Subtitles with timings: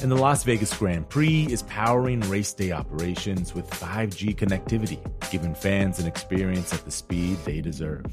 [0.00, 5.54] And the Las Vegas Grand Prix is powering race day operations with 5G connectivity, giving
[5.54, 8.04] fans an experience at the speed they deserve.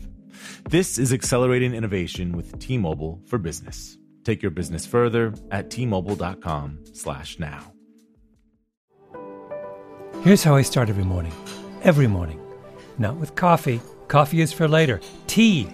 [0.70, 3.98] This is accelerating innovation with T-Mobile for Business.
[4.24, 7.74] Take your business further at t-mobile.com/now.
[10.22, 11.34] Here's how I start every morning.
[11.84, 12.40] Every morning.
[12.98, 13.80] Not with coffee.
[14.10, 15.00] Coffee is for later.
[15.28, 15.70] Tea.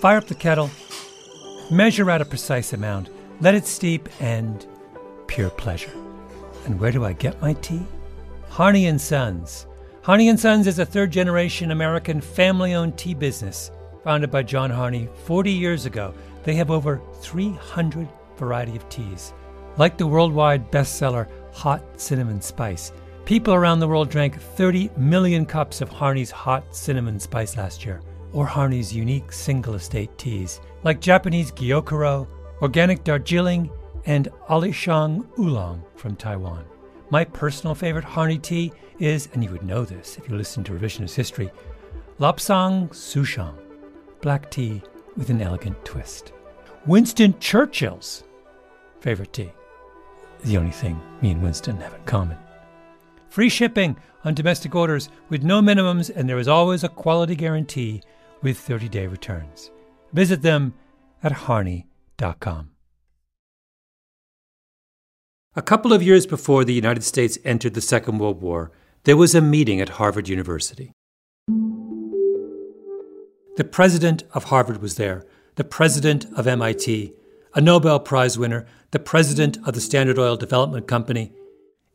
[0.00, 0.70] Fire up the kettle.
[1.70, 3.08] Measure out a precise amount.
[3.40, 4.64] Let it steep and
[5.28, 5.92] pure pleasure.
[6.64, 7.86] And where do I get my tea?
[8.48, 9.66] Harney and Sons.
[10.02, 13.70] Harney and Sons is a third generation American family-owned tea business
[14.02, 16.12] founded by John Harney 40 years ago.
[16.42, 19.32] They have over 300 variety of teas.
[19.76, 22.92] Like the worldwide bestseller Hot Cinnamon Spice,
[23.24, 28.00] people around the world drank 30 million cups of Harney's Hot Cinnamon Spice last year,
[28.32, 32.26] or Harney's unique single estate teas, like Japanese Gyokuro,
[32.62, 33.70] organic Darjeeling,
[34.08, 36.64] and Alishan Oolong from Taiwan.
[37.10, 40.72] My personal favorite Harney tea is, and you would know this if you listen to
[40.72, 41.50] revisionist history,
[42.18, 43.54] Lapsang Souchong,
[44.22, 44.82] black tea
[45.16, 46.32] with an elegant twist.
[46.86, 48.24] Winston Churchill's
[49.00, 49.52] favorite tea.
[50.42, 52.38] The only thing me and Winston have in common.
[53.28, 58.02] Free shipping on domestic orders with no minimums, and there is always a quality guarantee
[58.40, 59.70] with 30 day returns.
[60.14, 60.72] Visit them
[61.22, 62.70] at harney.com.
[65.56, 68.70] A couple of years before the United States entered the Second World War,
[69.04, 70.92] there was a meeting at Harvard University.
[73.56, 75.24] The president of Harvard was there,
[75.56, 77.14] the president of MIT,
[77.54, 81.32] a Nobel Prize winner, the president of the Standard Oil Development Company,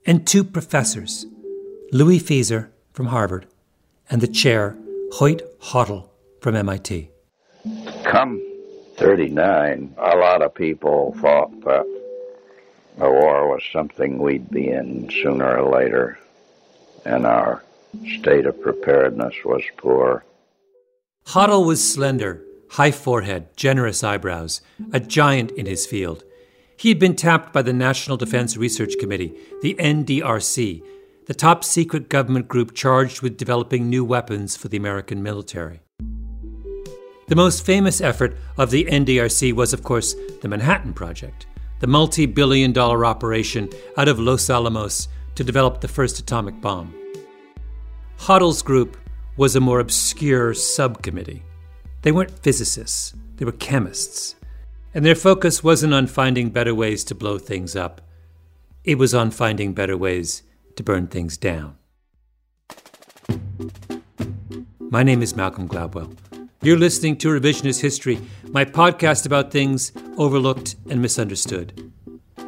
[0.05, 1.27] and two professors,
[1.91, 3.45] Louis Fieser from Harvard
[4.09, 4.75] and the chair,
[5.13, 6.09] Hoyt Hottel
[6.41, 7.11] from MIT.
[8.03, 8.41] Come
[8.97, 12.02] 39, a lot of people thought that
[12.97, 16.19] the war was something we'd be in sooner or later,
[17.05, 17.63] and our
[18.19, 20.23] state of preparedness was poor.
[21.27, 24.61] Hottel was slender, high forehead, generous eyebrows,
[24.91, 26.23] a giant in his field.
[26.77, 30.83] He had been tapped by the National Defense Research Committee, the NDRC,
[31.27, 35.81] the top secret government group charged with developing new weapons for the American military.
[37.27, 41.47] The most famous effort of the NDRC was, of course, the Manhattan Project
[41.83, 46.95] the multi billion dollar operation out of Los Alamos to develop the first atomic bomb.
[48.15, 48.95] Hottel's group
[49.35, 51.43] was a more obscure subcommittee.
[52.01, 54.35] They weren't physicists, they were chemists.
[54.93, 57.99] And their focus wasn't on finding better ways to blow things up,
[58.85, 60.43] it was on finding better ways
[60.77, 61.75] to burn things down.
[64.79, 66.15] My name is Malcolm Gladwell.
[66.63, 71.91] You're listening to Revisionist History, my podcast about things overlooked and misunderstood.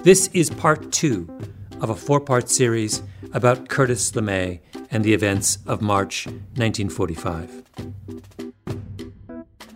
[0.03, 1.28] This is part two
[1.81, 7.64] of a four part series about Curtis LeMay and the events of March 1945.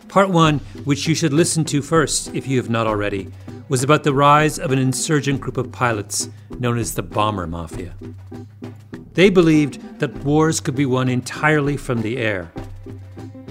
[0.08, 3.28] Part one, which you should listen to first if you have not already,
[3.68, 6.30] was about the rise of an insurgent group of pilots
[6.60, 7.94] known as the Bomber Mafia.
[9.16, 12.54] They believed that wars could be won entirely from the air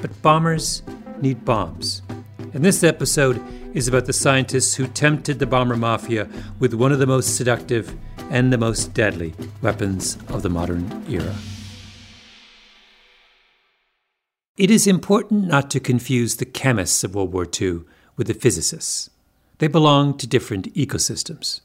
[0.01, 0.83] but bombers
[1.21, 2.03] need bombs.
[2.55, 3.43] And this episode
[3.75, 6.29] is about the scientists who tempted the bomber mafia
[6.59, 7.95] with one of the most seductive
[8.31, 11.35] and the most deadly weapons of the modern era.
[14.57, 17.83] It is important not to confuse the chemists of World War II
[18.17, 19.11] with the physicists.
[19.59, 21.61] They belong to different ecosystems.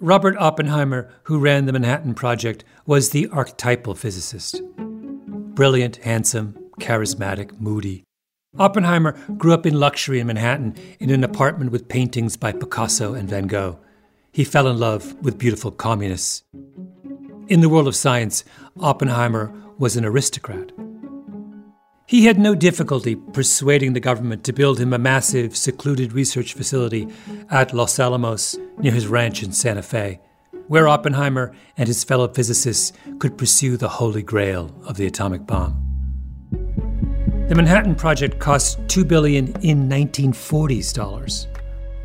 [0.00, 4.60] Robert Oppenheimer, who ran the Manhattan Project, was the archetypal physicist.
[4.76, 8.04] Brilliant, handsome, charismatic, moody.
[8.58, 13.28] Oppenheimer grew up in luxury in Manhattan in an apartment with paintings by Picasso and
[13.28, 13.78] Van Gogh.
[14.34, 16.42] he fell in love with beautiful communists.
[17.46, 18.42] In the world of science,
[18.80, 20.72] Oppenheimer was an aristocrat.
[22.06, 27.06] He had no difficulty persuading the government to build him a massive, secluded research facility
[27.48, 30.20] at Los Alamos near his ranch in Santa Fe,
[30.66, 35.93] where Oppenheimer and his fellow physicists could pursue the holy grail of the atomic bomb.
[37.48, 41.46] The Manhattan Project cost 2 billion in 1940s dollars.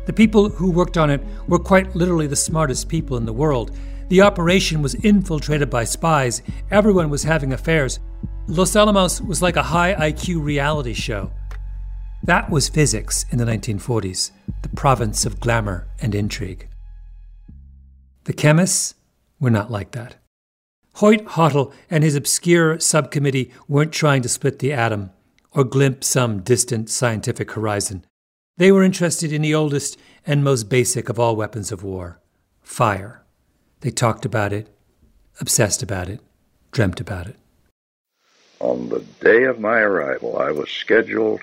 [0.06, 3.76] The people who worked on it were quite literally the smartest people in the world.
[4.08, 8.00] The operation was infiltrated by spies, everyone was having affairs,
[8.50, 11.30] Los Alamos was like a high IQ reality show.
[12.24, 14.32] That was physics in the 1940s,
[14.62, 16.68] the province of glamour and intrigue.
[18.24, 18.94] The chemists
[19.38, 20.16] were not like that.
[20.94, 25.10] Hoyt Hottel and his obscure subcommittee weren't trying to split the atom
[25.52, 28.04] or glimpse some distant scientific horizon.
[28.56, 32.20] They were interested in the oldest and most basic of all weapons of war
[32.62, 33.24] fire.
[33.80, 34.68] They talked about it,
[35.40, 36.20] obsessed about it,
[36.70, 37.36] dreamt about it.
[38.60, 41.40] On the day of my arrival, I was scheduled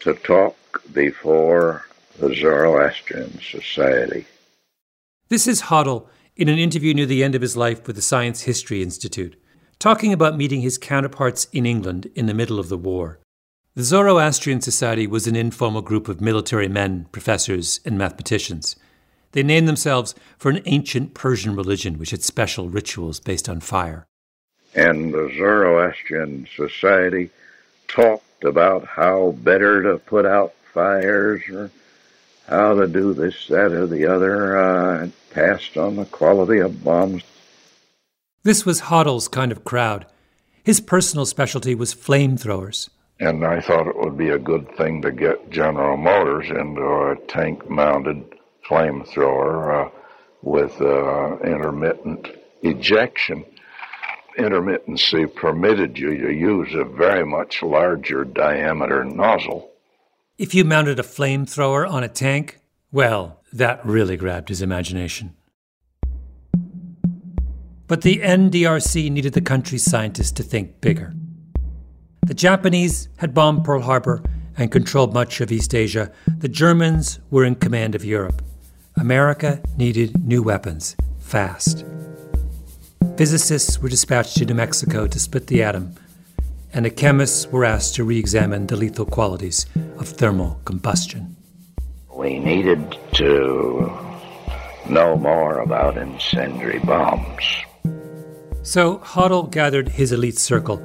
[0.00, 0.56] to talk
[0.92, 1.86] before
[2.18, 4.26] the Zoroastrian Society.
[5.28, 8.42] This is Hottel in an interview near the end of his life with the Science
[8.42, 9.40] History Institute,
[9.78, 13.20] talking about meeting his counterparts in England in the middle of the war.
[13.74, 18.76] The Zoroastrian Society was an informal group of military men, professors, and mathematicians.
[19.32, 24.06] They named themselves for an ancient Persian religion which had special rituals based on fire
[24.74, 27.30] and the Zoroastrian Society
[27.88, 31.70] talked about how better to put out fires or
[32.48, 37.22] how to do this, that, or the other, uh, passed on the quality of bombs.
[38.44, 40.06] This was Hottel's kind of crowd.
[40.62, 42.88] His personal specialty was flamethrowers.
[43.20, 47.16] And I thought it would be a good thing to get General Motors into a
[47.28, 48.24] tank mounted
[48.68, 49.90] flamethrower uh,
[50.42, 52.28] with uh, intermittent
[52.62, 53.44] ejection
[54.38, 59.70] intermittency permitted you to use a very much larger diameter nozzle.
[60.38, 62.58] If you mounted a flamethrower on a tank,
[62.90, 65.34] well, that really grabbed his imagination.
[67.86, 71.14] But the NDRC needed the country's scientists to think bigger.
[72.26, 74.22] The Japanese had bombed Pearl Harbor
[74.56, 76.10] and controlled much of East Asia.
[76.38, 78.42] The Germans were in command of Europe.
[78.96, 81.84] America needed new weapons, fast.
[83.16, 85.94] Physicists were dispatched to New Mexico to split the atom,
[86.72, 89.66] and the chemists were asked to re examine the lethal qualities
[89.98, 91.33] of thermal combustion.
[92.14, 93.92] We needed to
[94.88, 97.44] know more about incendiary bombs.
[98.62, 100.82] So Hottel gathered his elite circle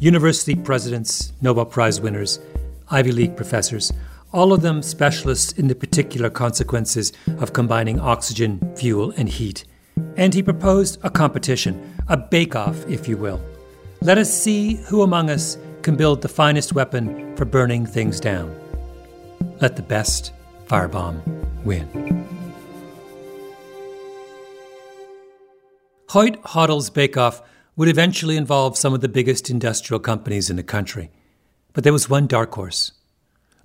[0.00, 2.38] university presidents, Nobel Prize winners,
[2.88, 3.92] Ivy League professors,
[4.32, 9.64] all of them specialists in the particular consequences of combining oxygen, fuel, and heat
[10.16, 13.40] and he proposed a competition, a bake off, if you will.
[14.02, 18.54] Let us see who among us can build the finest weapon for burning things down.
[19.60, 20.32] Let the best
[20.68, 21.20] firebomb
[21.64, 21.86] win.
[26.10, 27.42] Hoyt Hottel's Bake Off
[27.76, 31.10] would eventually involve some of the biggest industrial companies in the country.
[31.72, 32.92] But there was one dark horse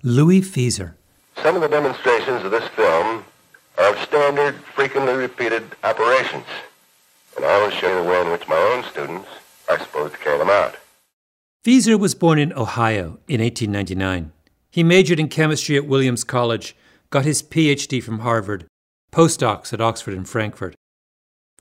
[0.02, 0.94] Louis Fieser.
[1.42, 3.24] Some of the demonstrations of this film
[3.78, 6.44] are of standard, frequently repeated operations.
[7.36, 9.28] And I will show you the way in which my own students
[9.68, 10.76] are supposed to carry them out.
[11.64, 14.32] Fieser was born in Ohio in 1899.
[14.70, 16.76] He majored in chemistry at Williams College,
[17.14, 18.66] got his PhD from Harvard,
[19.10, 20.74] postdocs at Oxford and Frankfurt.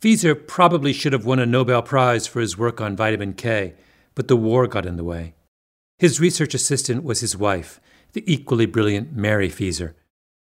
[0.01, 3.75] Fieser probably should have won a Nobel Prize for his work on vitamin K,
[4.15, 5.35] but the war got in the way.
[5.97, 7.79] His research assistant was his wife,
[8.13, 9.93] the equally brilliant Mary Fieser,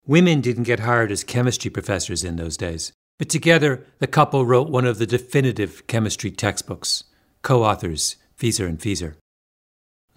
[0.05, 4.69] Women didn't get hired as chemistry professors in those days, but together the couple wrote
[4.69, 7.05] one of the definitive chemistry textbooks,
[7.41, 9.15] co authors Fieser and Fieser.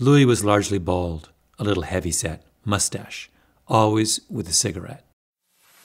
[0.00, 3.30] Louis was largely bald, a little heavy set, mustache,
[3.68, 5.04] always with a cigarette.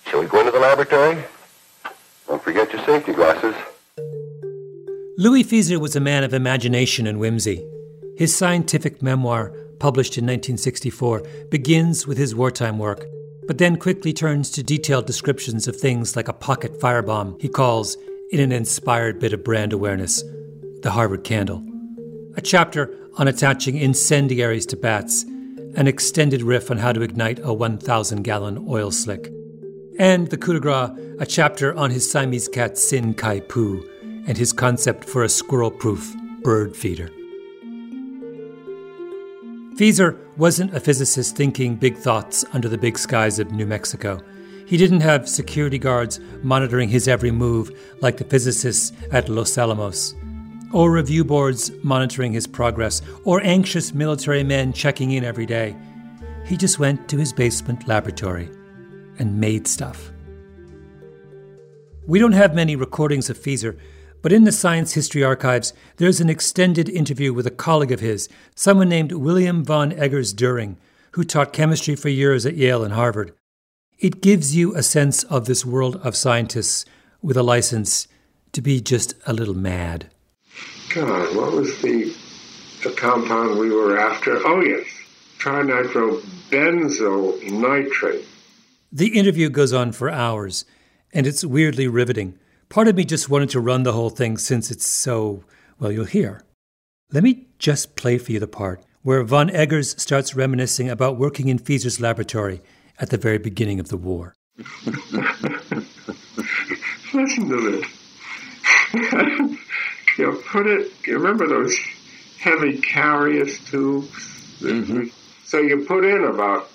[0.05, 1.23] Shall we go into the laboratory?
[2.27, 3.55] Don't forget your safety glasses.
[5.17, 7.65] Louis Fieser was a man of imagination and whimsy.
[8.17, 13.05] His scientific memoir, published in 1964, begins with his wartime work
[13.51, 17.97] but then quickly turns to detailed descriptions of things like a pocket firebomb he calls,
[18.31, 20.23] in an inspired bit of brand awareness,
[20.83, 21.61] the Harvard Candle.
[22.37, 25.25] A chapter on attaching incendiaries to bats,
[25.75, 29.31] an extended riff on how to ignite a 1,000 gallon oil slick,
[29.97, 33.83] and the coup de grace, a chapter on his Siamese cat Sin Kai Poo
[34.27, 37.09] and his concept for a squirrel proof bird feeder.
[39.75, 44.19] Fieser wasn't a physicist thinking big thoughts under the big skies of New Mexico.
[44.65, 50.15] He didn't have security guards monitoring his every move like the physicists at Los Alamos,
[50.73, 55.75] or review boards monitoring his progress, or anxious military men checking in every day.
[56.45, 58.49] He just went to his basement laboratory
[59.19, 60.11] and made stuff.
[62.07, 63.77] We don't have many recordings of Fieser,
[64.21, 68.29] but in the Science History Archives, there's an extended interview with a colleague of his,
[68.55, 70.77] someone named William von Eggers Doering,
[71.11, 73.33] who taught chemistry for years at Yale and Harvard.
[73.99, 76.85] It gives you a sense of this world of scientists
[77.21, 78.07] with a license
[78.51, 80.09] to be just a little mad.
[80.93, 82.13] God, what was the,
[82.83, 84.37] the compound we were after?
[84.45, 84.85] Oh, yes,
[85.37, 88.27] trinitrobenzyl nitrate.
[88.91, 90.65] The interview goes on for hours,
[91.13, 92.37] and it's weirdly riveting.
[92.67, 95.45] Part of me just wanted to run the whole thing since it's so,
[95.79, 96.43] well, you'll hear.
[97.13, 101.47] Let me just play for you the part where von Eggers starts reminiscing about working
[101.47, 102.59] in Fieser's laboratory
[102.99, 104.35] at the very beginning of the war.
[107.13, 107.85] Listen to this.
[110.17, 111.77] you put it, you remember those
[112.39, 114.09] heavy Carius tubes?
[114.59, 115.07] Mm-hmm.
[115.45, 116.69] So you put in about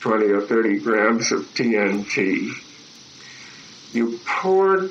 [0.00, 2.52] 20 or 30 grams of TNT.
[3.94, 4.90] You poured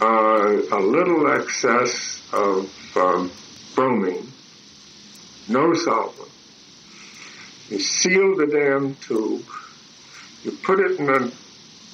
[0.00, 3.32] uh, a little excess of um,
[3.74, 4.28] bromine,
[5.48, 6.30] no solvent.
[7.68, 9.44] You seal the damn tube.
[10.44, 11.30] You put it in a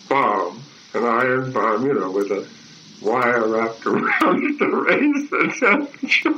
[0.08, 2.46] bomb, an iron bomb, you know, with a
[3.02, 6.34] wire wrapped around to raise the temperature.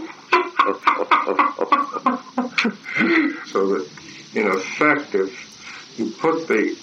[3.47, 3.89] so that,
[4.35, 6.77] in effect, if you put the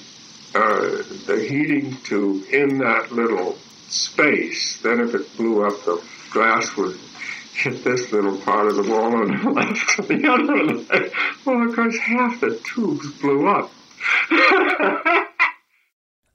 [0.53, 3.57] uh, the heating tube in that little
[3.87, 4.81] space.
[4.81, 6.97] Then if it blew up, the glass would
[7.53, 11.09] hit this little part of the wall the left and the other.
[11.45, 13.71] Well, of course, half the tubes blew up.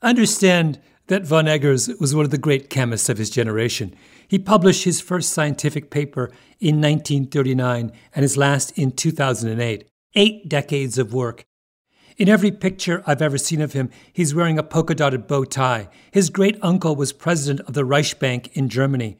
[0.03, 3.94] Understand that von Eggers was one of the great chemists of his generation.
[4.26, 9.88] He published his first scientific paper in 1939 and his last in 2008.
[10.14, 11.44] Eight decades of work.
[12.16, 15.88] In every picture I've ever seen of him, he's wearing a polka dotted bow tie.
[16.10, 19.18] His great uncle was president of the Reichsbank in Germany.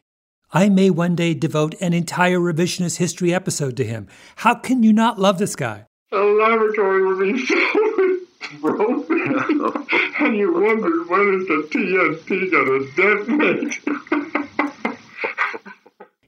[0.53, 4.07] I may one day devote an entire revisionist history episode to him.
[4.37, 5.85] How can you not love this guy?
[6.13, 7.47] A laboratory be
[8.53, 13.81] and you wondered when is the TNT to detonate?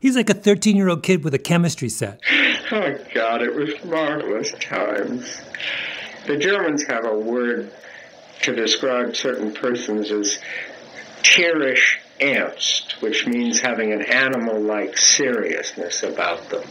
[0.01, 2.21] He's like a 13 year old kid with a chemistry set.
[2.71, 5.41] Oh, God, it was marvelous times.
[6.27, 7.73] The Germans have a word
[8.43, 10.39] to describe certain persons as
[11.23, 16.69] tierisch ernst, which means having an animal-like seriousness about them.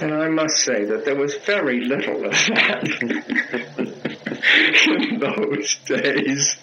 [0.00, 3.94] And I must say that there was very little of that
[4.86, 6.56] in those days.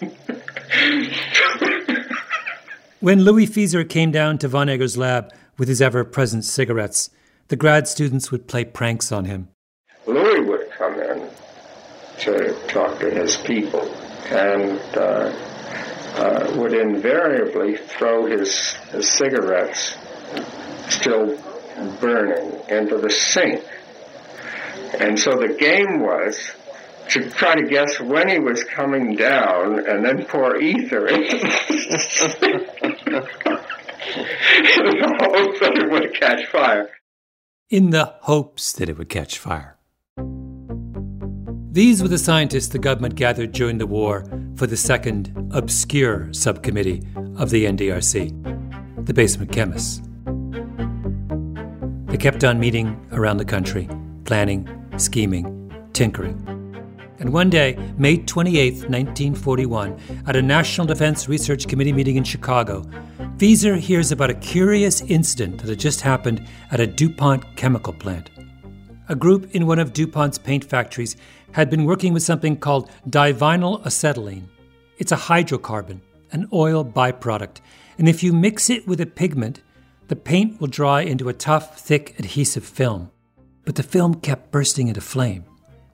[3.00, 7.10] when Louis Fieser came down to von Eggers' lab with his ever-present cigarettes,
[7.48, 9.48] the grad students would play pranks on him.
[10.06, 11.28] Louis would come in
[12.20, 13.88] to talk to his people
[14.30, 15.32] and uh,
[16.16, 19.96] uh, would invariably throw his, his cigarettes
[20.88, 21.38] still
[22.00, 23.64] burning into the sink.
[24.98, 26.50] And so the game was
[27.10, 31.22] to try to guess when he was coming down and then pour ether in.
[31.22, 31.30] in
[34.88, 36.90] the hopes that it would catch fire.
[37.70, 39.76] In the hopes that it would catch fire.
[41.70, 44.24] These were the scientists the government gathered during the war
[44.56, 47.02] for the second obscure subcommittee
[47.36, 50.02] of the NDRC, the basement chemists.
[52.06, 53.88] They kept on meeting around the country,
[54.24, 56.57] planning, scheming, tinkering.
[57.20, 62.82] And one day, May 28, 1941, at a National Defense Research Committee meeting in Chicago,
[63.38, 68.30] Fieser hears about a curious incident that had just happened at a DuPont chemical plant.
[69.08, 71.16] A group in one of DuPont's paint factories
[71.52, 74.48] had been working with something called divinyl acetylene.
[74.98, 77.60] It's a hydrocarbon, an oil byproduct,
[77.98, 79.62] and if you mix it with a pigment,
[80.06, 83.10] the paint will dry into a tough, thick, adhesive film.
[83.64, 85.44] But the film kept bursting into flame.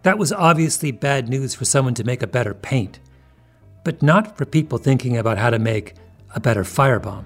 [0.04, 3.00] That was obviously bad news for someone to make a better paint,
[3.84, 5.94] but not for people thinking about how to make
[6.34, 7.24] a better firebomb.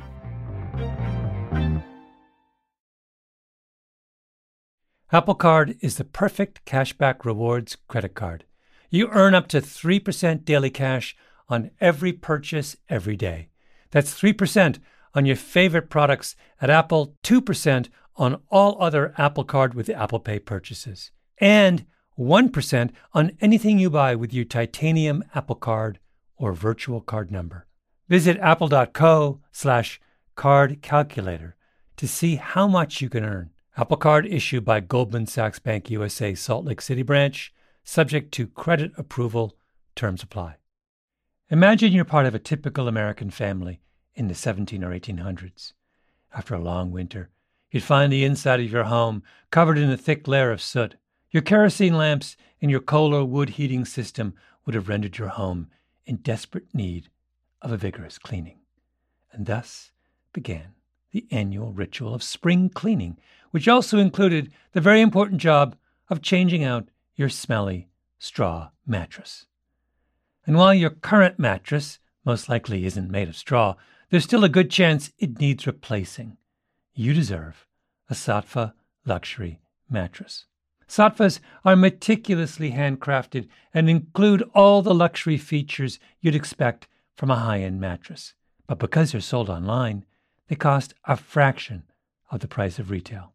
[5.10, 8.44] Apple Card is the perfect cashback rewards credit card.
[8.90, 11.16] You earn up to 3% daily cash
[11.48, 13.48] on every purchase every day.
[13.90, 14.78] That's 3%
[15.14, 20.38] on your favorite products at Apple, 2% on all other Apple Card with Apple Pay
[20.38, 21.84] purchases, and
[22.18, 25.98] 1% on anything you buy with your titanium Apple Card
[26.36, 27.66] or virtual card number.
[28.08, 30.00] Visit apple.co slash
[30.34, 31.56] card calculator
[31.96, 33.50] to see how much you can earn.
[33.76, 37.52] Apple Card issued by Goldman Sachs Bank USA Salt Lake City branch,
[37.84, 39.56] subject to credit approval.
[39.94, 40.56] Terms apply.
[41.50, 43.80] Imagine you're part of a typical American family
[44.14, 45.72] in the 17 or 1800s.
[46.34, 47.30] After a long winter,
[47.70, 50.96] you'd find the inside of your home covered in a thick layer of soot.
[51.30, 55.68] Your kerosene lamps and your coal or wood heating system would have rendered your home
[56.06, 57.08] in desperate need
[57.60, 58.60] of a vigorous cleaning.
[59.32, 59.92] And thus
[60.32, 60.74] began
[61.10, 63.18] the annual ritual of spring cleaning,
[63.50, 65.76] which also included the very important job
[66.08, 69.46] of changing out your smelly straw mattress.
[70.46, 73.74] And while your current mattress most likely isn't made of straw,
[74.10, 76.38] there's still a good chance it needs replacing.
[76.94, 77.66] You deserve
[78.08, 78.72] a Saatva
[79.04, 80.46] luxury mattress.
[80.88, 87.60] Saatvas are meticulously handcrafted and include all the luxury features you'd expect from a high
[87.60, 88.34] end mattress.
[88.66, 90.04] But because they're sold online,
[90.48, 91.84] they cost a fraction
[92.30, 93.34] of the price of retail.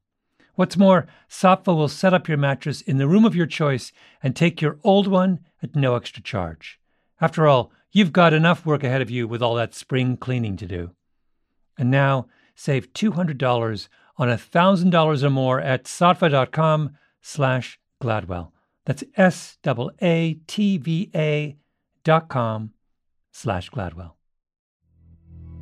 [0.55, 3.91] What's more, Saatva will set up your mattress in the room of your choice
[4.21, 6.79] and take your old one at no extra charge.
[7.19, 10.67] After all, you've got enough work ahead of you with all that spring cleaning to
[10.67, 10.91] do.
[11.77, 18.51] And now, save $200 on $1,000 or more at saatva.com slash Gladwell.
[18.85, 19.57] That's S-A-A-T-V-A
[22.03, 22.73] dot com
[23.31, 24.11] slash Gladwell.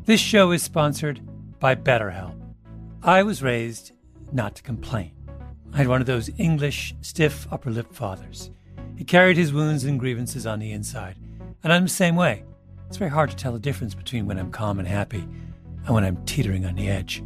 [0.03, 1.21] This show is sponsored
[1.59, 2.35] by BetterHelp.
[3.03, 3.93] I was raised
[4.33, 5.13] not to complain.
[5.71, 8.51] I had one of those English, stiff upper lip fathers.
[8.97, 11.15] He carried his wounds and grievances on the inside
[11.63, 12.43] and I'm the same way.
[12.87, 15.25] It's very hard to tell the difference between when I'm calm and happy
[15.85, 17.23] and when I'm teetering on the edge.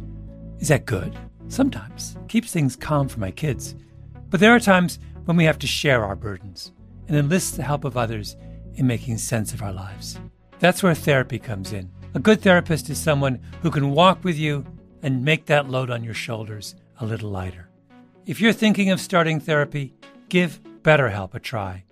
[0.58, 1.16] Is that good?
[1.48, 2.16] Sometimes.
[2.28, 3.74] Keeps things calm for my kids.
[4.36, 6.70] But there are times when we have to share our burdens
[7.08, 8.36] and enlist the help of others
[8.74, 10.20] in making sense of our lives.
[10.58, 11.90] That's where therapy comes in.
[12.12, 14.66] A good therapist is someone who can walk with you
[15.02, 17.70] and make that load on your shoulders a little lighter.
[18.26, 19.94] If you're thinking of starting therapy,
[20.28, 21.84] give BetterHelp a try.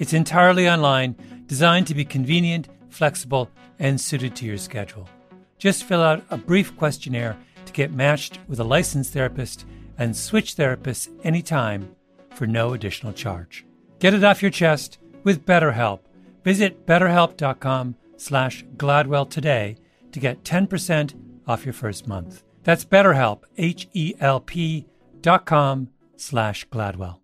[0.00, 1.14] It's entirely online,
[1.46, 3.48] designed to be convenient, flexible,
[3.78, 5.08] and suited to your schedule.
[5.56, 9.66] Just fill out a brief questionnaire to get matched with a licensed therapist
[9.98, 11.94] and switch therapists anytime
[12.36, 13.64] for no additional charge.
[13.98, 16.00] Get it off your chest with BetterHelp.
[16.44, 19.76] Visit betterhelp.com slash gladwell today
[20.12, 21.14] to get 10%
[21.46, 22.42] off your first month.
[22.64, 24.86] That's betterhelp, H-E-L-P
[25.20, 27.18] dot com slash gladwell.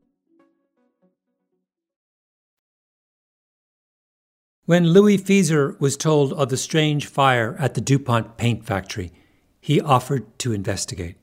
[4.67, 9.13] When Louis Fieser was told of the strange fire at the DuPont paint factory,
[9.61, 11.17] he offered to investigate.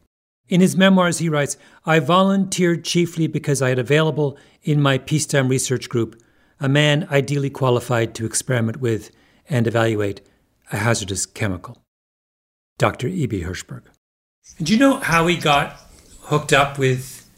[0.47, 5.49] In his memoirs, he writes I volunteered chiefly because I had available in my peacetime
[5.49, 6.21] research group
[6.59, 9.11] a man ideally qualified to experiment with
[9.49, 10.21] and evaluate
[10.71, 11.81] a hazardous chemical.
[12.77, 13.07] Dr.
[13.07, 13.41] E.B.
[13.41, 13.83] Hershberg.
[14.57, 15.79] And do you know how he got
[16.23, 17.29] hooked up with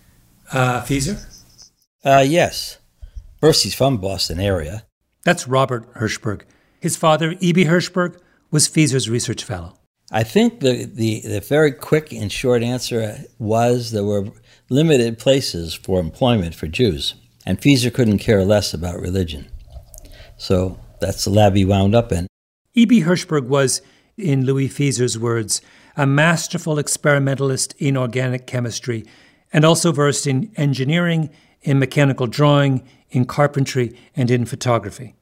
[0.52, 1.24] uh, Fieser?
[2.04, 2.78] Uh, yes.
[3.40, 4.86] First, he's from Boston area.
[5.24, 6.44] That's Robert Hershberg.
[6.80, 7.66] His father, E.B.
[7.66, 9.78] Hershberg, was Fieser's research fellow.
[10.12, 14.30] I think the, the, the very quick and short answer was there were
[14.70, 17.16] limited places for employment for Jews,
[17.46, 19.50] and Fieser couldn't care less about religion.
[20.38, 22.28] So that's the lab he wound up in.
[22.74, 23.02] E.B.
[23.02, 23.82] Hershberg was,
[24.18, 25.62] in Louis Fieser's words,
[25.98, 29.06] a masterful experimentalist in organic chemistry
[29.52, 31.30] and also versed in engineering,
[31.62, 35.16] in mechanical drawing, in carpentry, and in photography.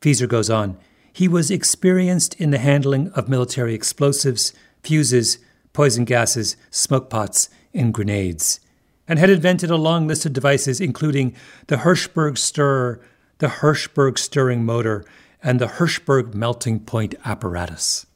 [0.00, 0.76] Fieser goes on.
[1.14, 5.38] He was experienced in the handling of military explosives, fuses,
[5.72, 8.58] poison gases, smoke pots, and grenades,
[9.06, 11.36] and had invented a long list of devices including
[11.68, 13.00] the Hershberg stirrer,
[13.38, 15.04] the Hershberg stirring motor,
[15.40, 18.06] and the Hershberg melting point apparatus.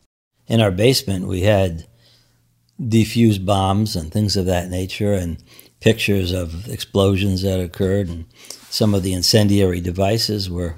[0.49, 1.87] In our basement, we had
[2.81, 5.41] defused bombs and things of that nature, and
[5.79, 8.25] pictures of explosions that occurred, and
[8.71, 10.75] some of the incendiary devices were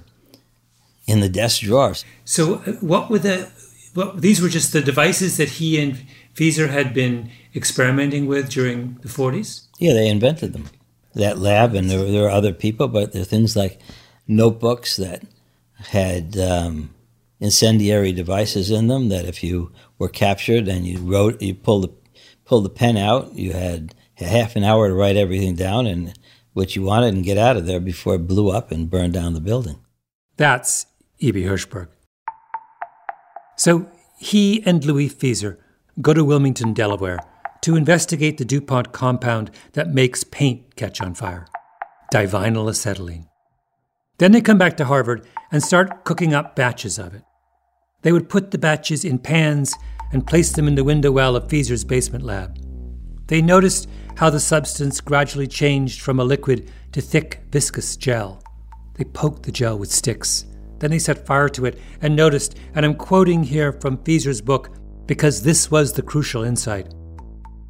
[1.10, 2.04] in the desk drawers.
[2.24, 3.50] So, uh, what were the?
[3.94, 5.98] What, these were just the devices that he and
[6.34, 9.66] Fieser had been experimenting with during the 40s?
[9.78, 10.70] Yeah, they invented them.
[11.14, 13.80] That lab, and there, there were other people, but there are things like
[14.28, 15.24] notebooks that
[15.88, 16.90] had um,
[17.40, 21.92] incendiary devices in them that if you were captured and you wrote, you pulled the,
[22.44, 26.16] pulled the pen out, you had half an hour to write everything down and
[26.52, 29.34] what you wanted and get out of there before it blew up and burned down
[29.34, 29.80] the building.
[30.36, 30.86] That's
[31.20, 31.42] E.B.
[31.42, 31.88] Hershberg.
[33.56, 35.58] So he and Louis Fieser
[36.00, 37.18] go to Wilmington, Delaware,
[37.62, 41.46] to investigate the DuPont compound that makes paint catch on fire
[42.12, 43.26] divinyl acetylene.
[44.18, 47.22] Then they come back to Harvard and start cooking up batches of it.
[48.02, 49.74] They would put the batches in pans
[50.12, 52.58] and place them in the window well of Fieser's basement lab.
[53.28, 58.42] They noticed how the substance gradually changed from a liquid to thick, viscous gel.
[58.94, 60.46] They poked the gel with sticks.
[60.80, 64.70] Then they set fire to it and noticed, and I'm quoting here from Fieser's book
[65.06, 66.92] because this was the crucial insight.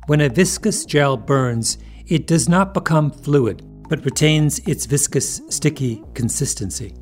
[0.06, 6.02] When a viscous gel burns, it does not become fluid, but retains its viscous, sticky
[6.14, 6.94] consistency.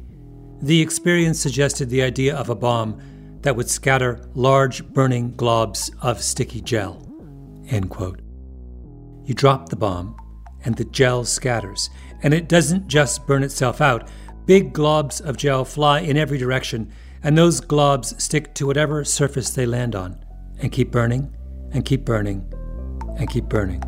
[0.60, 3.00] The experience suggested the idea of a bomb
[3.42, 7.04] that would scatter large burning globs of sticky gel.
[7.68, 8.20] End quote.
[9.24, 10.16] You drop the bomb,
[10.64, 11.90] and the gel scatters,
[12.22, 14.08] and it doesn't just burn itself out.
[14.48, 16.90] Big globs of gel fly in every direction,
[17.22, 20.18] and those globs stick to whatever surface they land on,
[20.61, 21.30] and keep burning,
[21.72, 22.50] and keep burning,
[23.18, 23.82] and keep burning.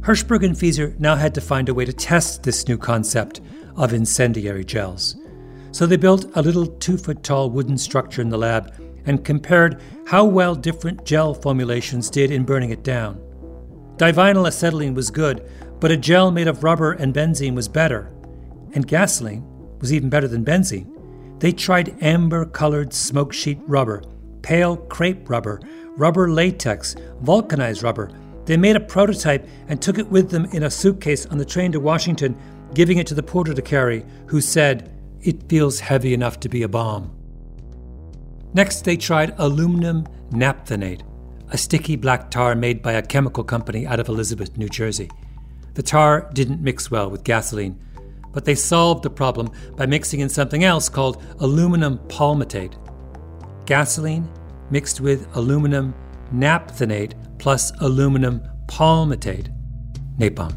[0.00, 3.40] Hershberg and Fieser now had to find a way to test this new concept
[3.76, 5.14] of incendiary gels.
[5.70, 8.74] So they built a little two foot tall wooden structure in the lab
[9.06, 13.20] and compared how well different gel formulations did in burning it down.
[13.96, 18.12] Divinyl acetylene was good, but a gel made of rubber and benzene was better.
[18.74, 19.44] And gasoline
[19.80, 20.88] was even better than benzene.
[21.40, 24.02] They tried amber colored smoke sheet rubber,
[24.42, 25.60] pale crepe rubber,
[25.96, 28.10] rubber latex, vulcanized rubber.
[28.44, 31.72] They made a prototype and took it with them in a suitcase on the train
[31.72, 32.36] to Washington,
[32.74, 36.62] giving it to the porter to carry, who said, It feels heavy enough to be
[36.62, 37.16] a bomb.
[38.54, 41.02] Next, they tried aluminum naphthenate,
[41.50, 45.10] a sticky black tar made by a chemical company out of Elizabeth, New Jersey.
[45.74, 47.78] The tar didn't mix well with gasoline,
[48.32, 52.74] but they solved the problem by mixing in something else called aluminum palmitate.
[53.66, 54.28] Gasoline
[54.70, 55.94] mixed with aluminum
[56.34, 59.48] naphthenate plus aluminum palmitate,
[60.18, 60.56] napalm.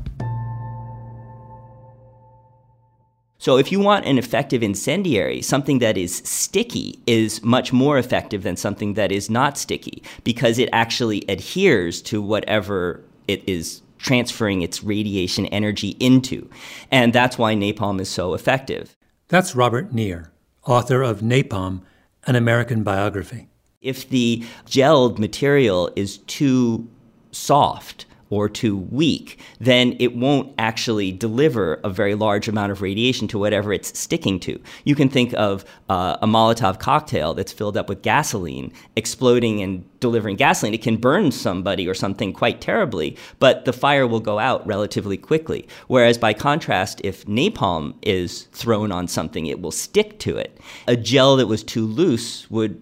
[3.38, 8.42] So, if you want an effective incendiary, something that is sticky is much more effective
[8.42, 14.62] than something that is not sticky because it actually adheres to whatever it is transferring
[14.62, 16.50] its radiation energy into.
[16.92, 18.96] And that's why napalm is so effective.
[19.28, 20.32] That's Robert Neer,
[20.64, 21.82] author of Napalm,
[22.28, 23.48] an American biography.
[23.82, 26.90] If the gelled material is too
[27.32, 33.30] soft, or too weak, then it won't actually deliver a very large amount of radiation
[33.30, 34.60] to whatever it's sticking to.
[34.84, 39.86] You can think of uh, a Molotov cocktail that's filled up with gasoline exploding and
[40.02, 40.74] delivering gasoline.
[40.74, 45.16] It can burn somebody or something quite terribly, but the fire will go out relatively
[45.16, 45.66] quickly.
[45.88, 50.60] Whereas, by contrast, if napalm is thrown on something, it will stick to it.
[50.88, 52.82] A gel that was too loose would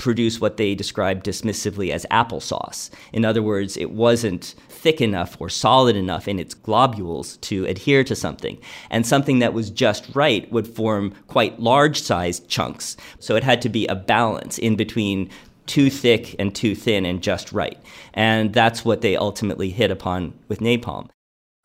[0.00, 2.90] produce what they described dismissively as applesauce.
[3.12, 8.02] In other words, it wasn't thick enough or solid enough in its globules to adhere
[8.04, 8.58] to something.
[8.90, 12.96] And something that was just right would form quite large sized chunks.
[13.18, 15.30] So it had to be a balance in between
[15.66, 17.78] too thick and too thin and just right.
[18.14, 21.08] And that's what they ultimately hit upon with napalm.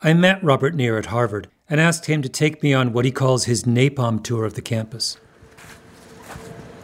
[0.01, 3.11] I met Robert Neer at Harvard and asked him to take me on what he
[3.11, 5.17] calls his napalm tour of the campus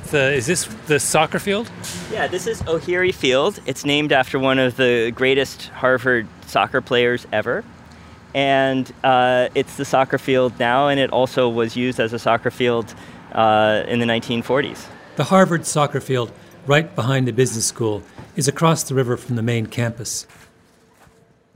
[0.06, 1.70] the is this the soccer field?
[2.12, 3.60] Yeah, this is Ohiri Field.
[3.66, 7.64] It's named after one of the greatest Harvard soccer players ever.
[8.34, 12.50] And uh, it's the soccer field now, and it also was used as a soccer
[12.50, 12.94] field
[13.34, 14.88] uh, in the 1940s.
[15.18, 16.32] The Harvard soccer field,
[16.66, 18.04] right behind the business school,
[18.36, 20.26] is across the river from the main campus.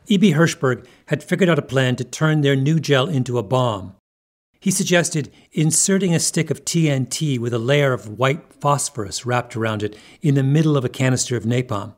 [0.08, 0.34] E.B.
[0.34, 3.96] Hershberg had figured out a plan to turn their new gel into a bomb.
[4.66, 9.84] He suggested inserting a stick of TNT with a layer of white phosphorus wrapped around
[9.84, 11.94] it in the middle of a canister of napalm.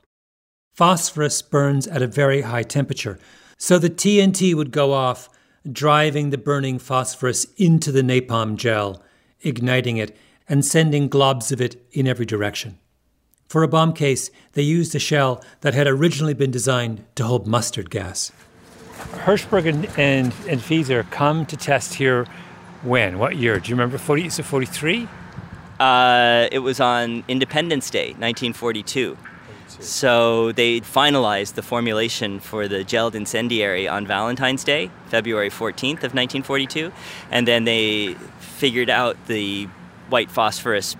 [0.73, 3.19] Phosphorus burns at a very high temperature,
[3.57, 5.29] so the TNT would go off,
[5.71, 9.01] driving the burning phosphorus into the napalm gel,
[9.39, 10.17] igniting it,
[10.49, 12.77] and sending globs of it in every direction.
[13.47, 17.47] For a bomb case, they used a shell that had originally been designed to hold
[17.47, 18.33] mustard gas.
[19.13, 22.27] Hershberg and, and, and Fieser come to test here
[22.83, 23.19] when?
[23.19, 23.59] What year?
[23.59, 23.97] Do you remember?
[23.97, 25.07] 40, so 43?
[25.79, 29.17] Uh, it was on Independence Day, 1942.
[29.79, 36.13] So they finalized the formulation for the gelled incendiary on Valentine's Day, February 14th of
[36.13, 36.91] 1942,
[37.29, 39.65] and then they figured out the
[40.09, 40.95] white phosphorus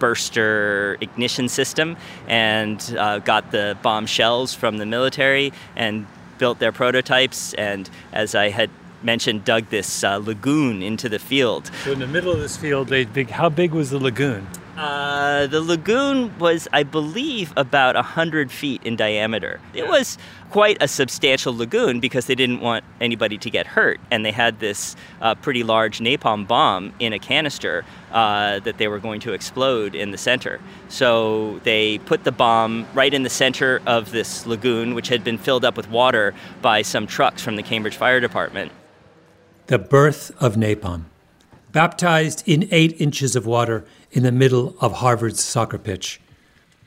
[0.00, 6.06] burster ignition system and uh, got the bomb shells from the military and
[6.38, 7.54] built their prototypes.
[7.54, 8.70] And as I had
[9.04, 11.70] mentioned dug this uh, lagoon into the field.
[11.84, 13.30] So in the middle of this field, they big.
[13.30, 14.46] How big was the lagoon?
[14.76, 19.60] Uh, the lagoon was, I believe, about 100 feet in diameter.
[19.72, 20.18] It was
[20.50, 24.00] quite a substantial lagoon because they didn't want anybody to get hurt.
[24.10, 28.88] And they had this uh, pretty large napalm bomb in a canister uh, that they
[28.88, 30.60] were going to explode in the center.
[30.88, 35.38] So they put the bomb right in the center of this lagoon, which had been
[35.38, 38.72] filled up with water by some trucks from the Cambridge Fire Department.
[39.66, 41.04] The birth of napalm.
[41.72, 46.20] Baptized in eight inches of water in the middle of Harvard's soccer pitch.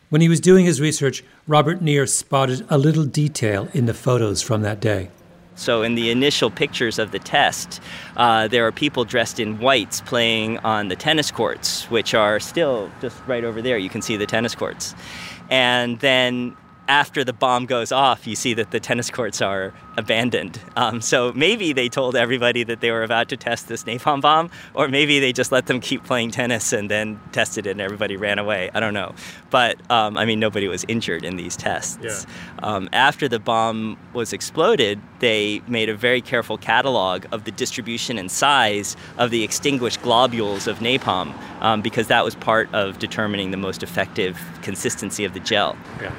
[0.09, 4.43] When he was doing his research, Robert Neer spotted a little detail in the photos
[4.43, 5.09] from that day.
[5.55, 7.81] So, in the initial pictures of the test,
[8.15, 12.91] uh, there are people dressed in whites playing on the tennis courts, which are still
[13.01, 13.79] just right over there.
[13.79, 14.93] You can see the tennis courts.
[15.49, 16.55] And then
[16.87, 20.59] after the bomb goes off, you see that the tennis courts are abandoned.
[20.75, 24.49] Um, so maybe they told everybody that they were about to test this napalm bomb,
[24.73, 28.15] or maybe they just let them keep playing tennis and then tested it and everybody
[28.15, 28.69] ran away.
[28.73, 29.15] I don't know.
[29.49, 31.97] But um, I mean, nobody was injured in these tests.
[32.01, 32.35] Yeah.
[32.63, 38.17] Um, after the bomb was exploded, they made a very careful catalog of the distribution
[38.17, 43.51] and size of the extinguished globules of napalm um, because that was part of determining
[43.51, 45.75] the most effective consistency of the gel.
[46.01, 46.13] Yeah.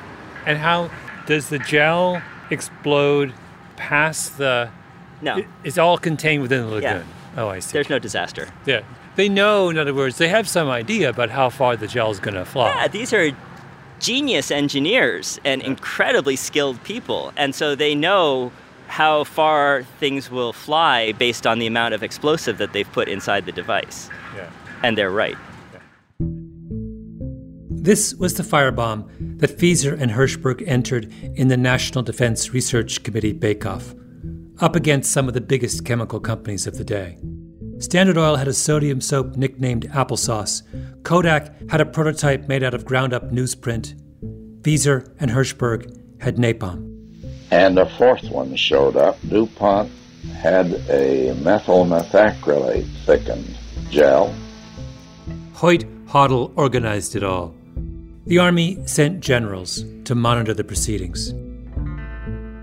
[0.48, 0.90] And how
[1.26, 3.34] does the gel explode
[3.76, 4.70] past the?
[5.20, 5.44] No.
[5.62, 7.04] It's all contained within the lagoon.
[7.36, 7.42] Yeah.
[7.42, 7.74] Oh, I see.
[7.74, 8.48] There's no disaster.
[8.64, 8.80] yeah.
[9.16, 12.20] They know, in other words, they have some idea about how far the gel is
[12.20, 12.68] going to fly.
[12.68, 13.32] Yeah, these are
[13.98, 17.32] genius engineers and incredibly skilled people.
[17.36, 18.52] And so they know
[18.86, 23.44] how far things will fly based on the amount of explosive that they've put inside
[23.44, 24.08] the device.
[24.36, 24.48] Yeah.
[24.84, 25.36] And they're right.
[27.80, 33.32] This was the firebomb that Fieser and Hershberg entered in the National Defense Research Committee
[33.32, 33.94] bake-off,
[34.58, 37.18] up against some of the biggest chemical companies of the day.
[37.78, 40.62] Standard Oil had a sodium soap nicknamed applesauce.
[41.04, 43.94] Kodak had a prototype made out of ground-up newsprint.
[44.62, 46.84] Fieser and Hershberg had napalm.
[47.52, 49.16] And a fourth one showed up.
[49.28, 49.90] DuPont
[50.36, 53.56] had a methyl methacrylate thickened
[53.88, 54.34] gel.
[55.54, 57.54] Hoyt Hottel organized it all.
[58.28, 61.32] The Army sent generals to monitor the proceedings.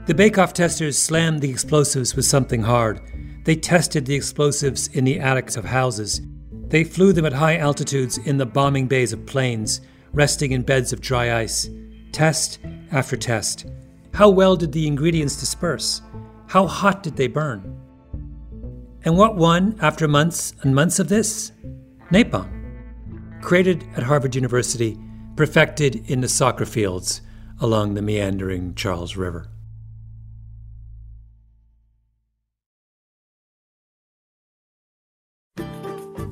[0.06, 3.02] The bake-off testers slammed the explosives with something hard.
[3.46, 6.22] They tested the explosives in the attics of houses.
[6.68, 9.82] They flew them at high altitudes in the bombing bays of planes,
[10.14, 11.68] resting in beds of dry ice.
[12.12, 12.60] Test
[12.92, 13.66] after test.
[14.14, 16.04] How well did the ingredients disperse?
[16.46, 17.76] How hot did they burn?
[19.04, 21.54] And what won after months and months of this?
[22.12, 22.52] Napalm
[23.42, 24.96] created at Harvard University,
[25.36, 27.22] perfected in the soccer fields
[27.60, 29.48] along the meandering Charles River.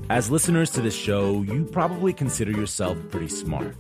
[0.10, 3.76] As listeners to this show, you probably consider yourself pretty smart.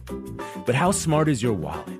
[0.65, 1.99] But how smart is your wallet?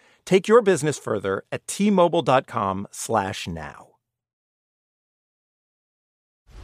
[0.25, 3.90] Take your business further at t-mobile.com/now.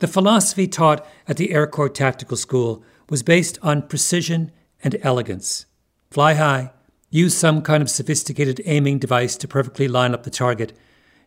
[0.00, 4.52] The philosophy taught at the Air Corps Tactical School was based on precision
[4.84, 5.66] and elegance.
[6.10, 6.70] Fly high,
[7.10, 10.72] use some kind of sophisticated aiming device to perfectly line up the target,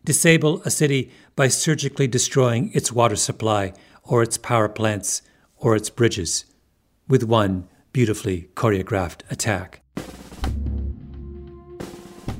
[0.04, 5.20] disable a city by surgically destroying its water supply or its power plants
[5.56, 6.46] or its bridges
[7.08, 9.82] with one beautifully choreographed attack.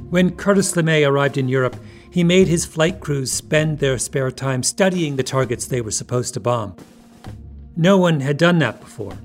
[0.09, 1.77] When Curtis LeMay arrived in Europe,
[2.12, 6.35] he made his flight crews spend their spare time studying the targets they were supposed
[6.35, 6.77] to bomb.
[7.75, 9.16] No one had done that before.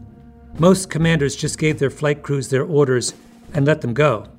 [0.57, 3.13] Most commanders just gave their flight crews their orders
[3.53, 4.29] and let them go.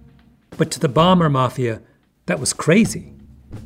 [0.57, 1.83] But to the bomber mafia,
[2.25, 3.13] that was crazy.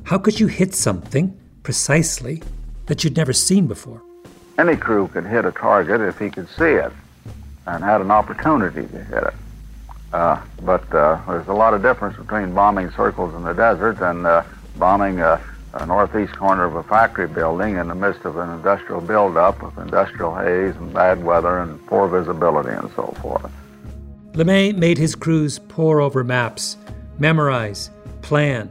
[0.03, 2.43] How could you hit something precisely
[2.87, 4.03] that you'd never seen before?
[4.59, 6.93] Any crew could hit a target if he could see it
[7.69, 9.35] and had an opportunity to hit it.
[10.13, 14.27] Uh, but uh, there's a lot of difference between bombing circles in the desert and
[14.27, 14.43] uh,
[14.77, 15.41] bombing a,
[15.75, 19.77] a, northeast corner of a factory building in the midst of an industrial buildup with
[19.79, 23.51] industrial haze and bad weather and poor visibility and so forth.
[24.33, 26.79] LeMay made his crews pore over maps,
[27.19, 27.91] memorize,
[28.23, 28.71] plan.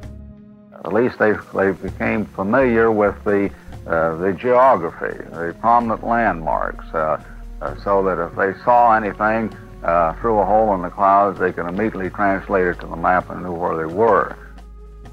[0.83, 3.51] At least they, they became familiar with the,
[3.85, 7.21] uh, the geography, the prominent landmarks, uh,
[7.61, 11.51] uh, so that if they saw anything uh, through a hole in the clouds, they
[11.51, 14.35] could immediately translate it to the map and knew where they were.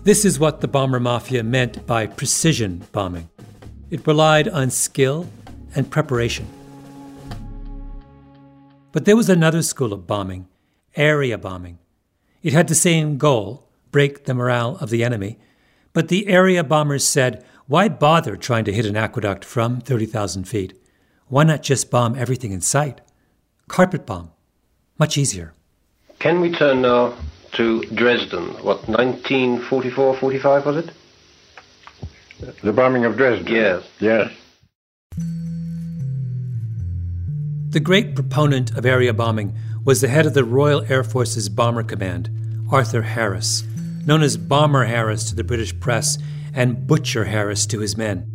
[0.08, 3.28] This is what the bomber mafia meant by precision bombing.
[3.90, 5.28] It relied on skill
[5.74, 6.46] and preparation.
[8.90, 10.48] But there was another school of bombing,
[10.96, 11.78] area bombing.
[12.42, 15.38] It had the same goal break the morale of the enemy.
[15.92, 20.72] But the area bombers said, why bother trying to hit an aqueduct from 30,000 feet?
[21.26, 23.02] Why not just bomb everything in sight?
[23.68, 24.30] Carpet bomb.
[24.98, 25.52] Much easier.
[26.18, 27.14] Can we turn now
[27.58, 28.46] to Dresden?
[28.62, 30.90] What, 1944 45 was it?
[32.62, 33.52] The bombing of Dresden?
[33.52, 33.84] Yes.
[33.98, 34.32] Yes.
[37.70, 41.82] The great proponent of area bombing was the head of the Royal Air Force's Bomber
[41.82, 42.30] Command,
[42.70, 43.64] Arthur Harris,
[44.06, 46.16] known as Bomber Harris to the British press
[46.54, 48.30] and Butcher Harris to his men.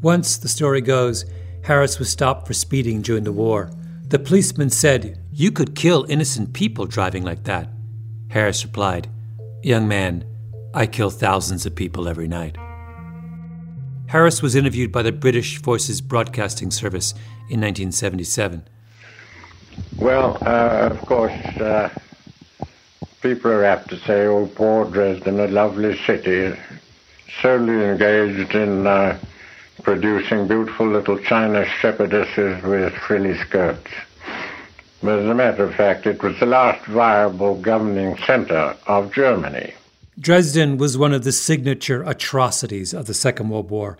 [0.00, 1.26] Once, the story goes,
[1.64, 3.70] Harris was stopped for speeding during the war.
[4.06, 7.68] The policeman said, You could kill innocent people driving like that.
[8.28, 9.08] Harris replied,
[9.62, 10.24] Young man,
[10.74, 12.56] I kill thousands of people every night.
[14.06, 17.12] Harris was interviewed by the British Forces Broadcasting Service
[17.50, 18.66] in 1977.
[19.98, 21.90] Well, uh, of course, uh,
[23.20, 26.56] people are apt to say, oh, poor Dresden, a lovely city,
[27.42, 29.18] solely engaged in uh,
[29.82, 33.90] producing beautiful little china shepherdesses with frilly skirts.
[35.02, 39.72] But as a matter of fact, it was the last viable governing center of Germany.
[40.18, 43.96] Dresden was one of the signature atrocities of the Second World War,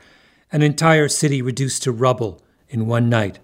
[0.50, 3.38] an entire city reduced to rubble in one night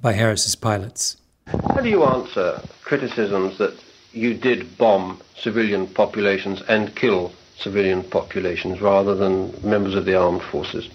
[0.00, 1.16] by Harris's pilots.
[1.46, 3.74] How do you answer criticisms that
[4.12, 10.42] you did bomb civilian populations and kill civilian populations rather than members of the armed
[10.42, 10.88] forces?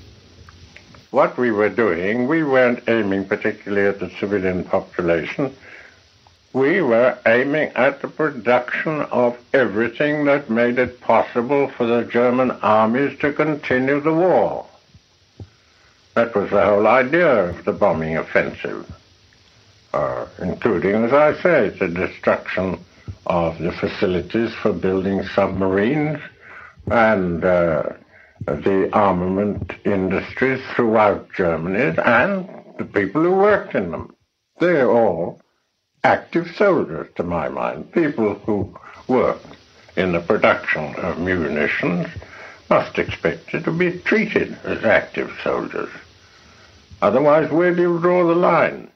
[1.11, 5.53] What we were doing, we weren't aiming particularly at the civilian population.
[6.55, 12.49] We were aiming at the production of everything that made it possible for the German
[12.49, 14.65] armies to continue the war.
[16.13, 18.89] That was the whole idea of the bombing offensive,
[19.93, 22.79] uh, including, as I say, the destruction
[23.25, 26.21] of the facilities for building submarines
[26.89, 27.83] and uh,
[28.45, 34.15] the armament industries throughout Germany and the people who worked in them.
[34.61, 35.41] They're all
[36.05, 37.91] active soldiers, to my mind.
[37.91, 38.71] People who
[39.07, 39.41] work
[39.97, 42.07] in the production of munitions
[42.69, 45.89] must expect to be treated as active soldiers.
[47.01, 48.91] Otherwise, where do you draw the line?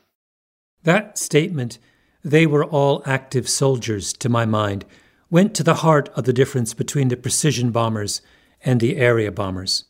[0.84, 1.80] That statement,
[2.24, 4.86] they were all active soldiers, to my mind,
[5.32, 8.22] went to the heart of the difference between the precision bombers
[8.64, 9.86] and the area bombers.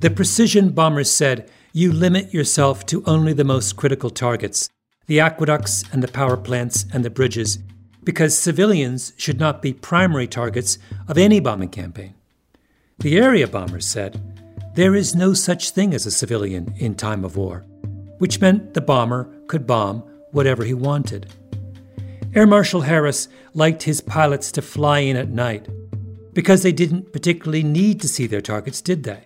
[0.00, 4.68] The precision bombers said, You limit yourself to only the most critical targets
[5.12, 7.58] the aqueducts and the power plants and the bridges,
[8.02, 12.14] because civilians should not be primary targets of any bombing campaign.
[13.00, 14.18] The area bombers said,
[14.74, 17.66] there is no such thing as a civilian in time of war,
[18.20, 19.98] which meant the bomber could bomb
[20.30, 21.30] whatever he wanted.
[22.34, 25.68] Air Marshal Harris liked his pilots to fly in at night
[26.32, 29.24] because they didn't particularly need to see their targets, did they?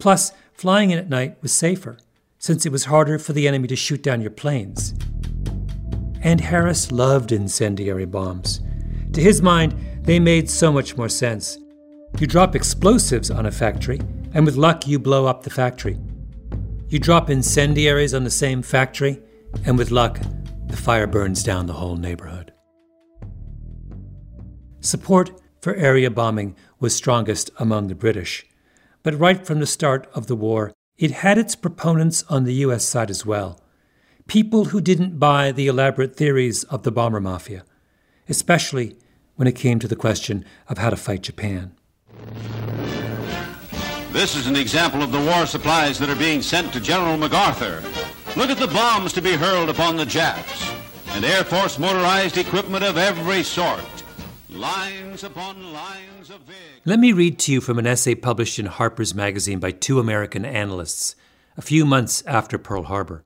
[0.00, 1.98] Plus, flying in at night was safer,
[2.42, 4.94] since it was harder for the enemy to shoot down your planes.
[6.22, 8.60] And Harris loved incendiary bombs.
[9.12, 11.56] To his mind, they made so much more sense.
[12.18, 14.00] You drop explosives on a factory,
[14.34, 15.96] and with luck, you blow up the factory.
[16.88, 19.22] You drop incendiaries on the same factory,
[19.64, 20.18] and with luck,
[20.66, 22.52] the fire burns down the whole neighborhood.
[24.80, 28.44] Support for area bombing was strongest among the British,
[29.04, 32.84] but right from the start of the war, it had its proponents on the US
[32.84, 33.60] side as well.
[34.28, 37.64] People who didn't buy the elaborate theories of the bomber mafia,
[38.28, 38.96] especially
[39.34, 41.72] when it came to the question of how to fight Japan.
[44.12, 47.82] This is an example of the war supplies that are being sent to General MacArthur.
[48.36, 50.70] Look at the bombs to be hurled upon the Japs,
[51.14, 54.01] and Air Force motorized equipment of every sort.
[54.54, 56.82] Lines upon lines of vehicles.
[56.84, 60.44] Let me read to you from an essay published in Harper's Magazine by two American
[60.44, 61.16] analysts
[61.56, 63.24] a few months after Pearl Harbor.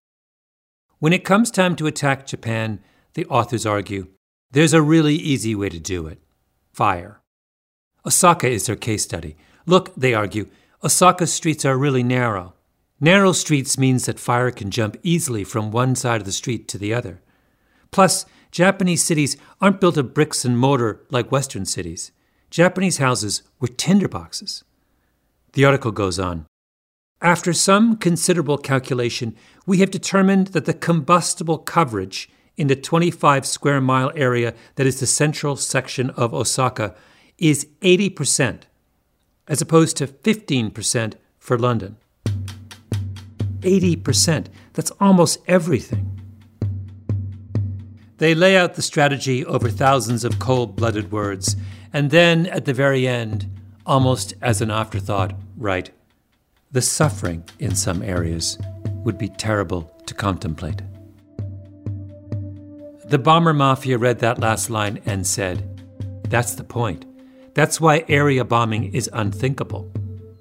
[0.98, 2.80] When it comes time to attack Japan,
[3.14, 4.08] the authors argue,
[4.52, 6.20] there's a really easy way to do it
[6.72, 7.20] fire.
[8.06, 9.36] Osaka is their case study.
[9.66, 10.48] Look, they argue,
[10.84, 12.54] Osaka's streets are really narrow.
[13.00, 16.78] Narrow streets means that fire can jump easily from one side of the street to
[16.78, 17.20] the other.
[17.90, 18.26] Plus,
[18.56, 22.10] Japanese cities aren't built of bricks and mortar like Western cities.
[22.48, 24.62] Japanese houses were tinderboxes.
[25.52, 26.46] The article goes on.
[27.20, 29.36] After some considerable calculation,
[29.66, 35.00] we have determined that the combustible coverage in the 25 square mile area that is
[35.00, 36.94] the central section of Osaka
[37.36, 38.62] is 80%,
[39.48, 41.98] as opposed to 15% for London.
[43.60, 46.15] 80%, that's almost everything.
[48.18, 51.56] They lay out the strategy over thousands of cold blooded words,
[51.92, 53.46] and then at the very end,
[53.84, 55.90] almost as an afterthought, write
[56.72, 58.58] The suffering in some areas
[59.04, 60.80] would be terrible to contemplate.
[63.06, 65.80] The bomber mafia read that last line and said,
[66.28, 67.04] That's the point.
[67.54, 69.90] That's why area bombing is unthinkable.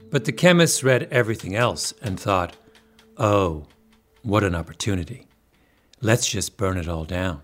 [0.10, 2.56] But the chemists read everything else and thought,
[3.18, 3.68] Oh,
[4.24, 5.28] what an opportunity.
[6.02, 7.42] Let's just burn it all down.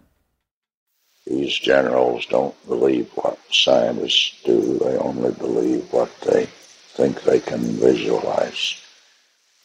[1.26, 7.60] These generals don't believe what scientists do, they only believe what they think they can
[7.60, 8.76] visualize.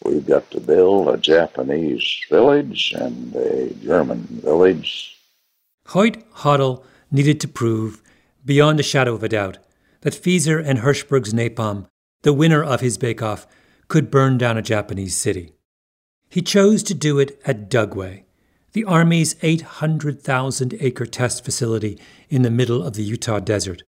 [0.05, 5.19] We've got to build a Japanese village and a German village.
[5.89, 8.03] Hoyt Hottel needed to prove,
[8.45, 9.59] beyond a shadow of a doubt,
[10.03, 11.87] that Fieser and Hershberg's napalm,
[12.23, 13.47] the winner of his bake-off,
[13.89, 15.53] could burn down a Japanese city.
[16.29, 18.26] He chose to do it at Dugway,
[18.77, 21.99] the Army's 800,000 acre test facility
[22.29, 23.83] in the middle of the Utah desert.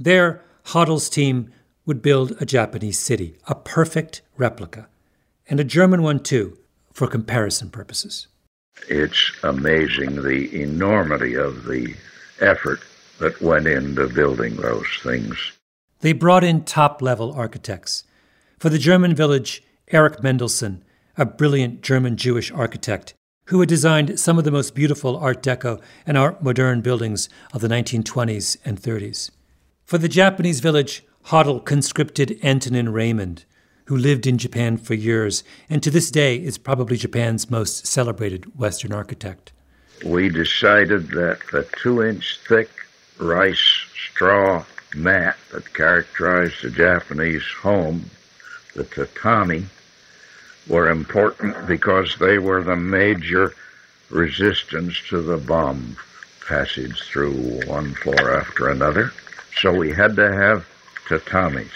[0.00, 1.52] There, Hottel's team
[1.84, 4.88] would build a Japanese city, a perfect replica,
[5.48, 6.58] and a German one too,
[6.92, 8.26] for comparison purposes.
[8.88, 11.94] It's amazing the enormity of the
[12.40, 12.80] effort
[13.20, 15.52] that went into building those things.
[16.00, 18.02] They brought in top level architects.
[18.58, 19.62] For the German village,
[19.92, 20.82] Erich Mendelsohn,
[21.16, 23.14] a brilliant German Jewish architect
[23.46, 27.60] who had designed some of the most beautiful Art Deco and Art Moderne buildings of
[27.60, 29.30] the 1920s and 30s.
[29.84, 33.44] For the Japanese village, Hottel conscripted Antonin Raymond,
[33.86, 38.58] who lived in Japan for years and to this day is probably Japan's most celebrated
[38.58, 39.52] Western architect.
[40.04, 42.68] We decided that the two inch thick
[43.18, 48.10] rice straw mat that characterized the Japanese home,
[48.74, 49.66] the tatami,
[50.68, 53.52] were important because they were the major
[54.10, 55.96] resistance to the bomb
[56.46, 59.12] passage through one floor after another.
[59.56, 60.66] So we had to have
[61.08, 61.70] tatamis.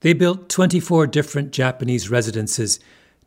[0.00, 2.78] They built 24 different Japanese residences,